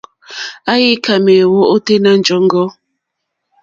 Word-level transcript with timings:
Àyíkâ 0.71 1.13
méěyó 1.25 1.59
ôténá 1.73 2.11
jɔ̀ŋgɔ́. 2.25 2.67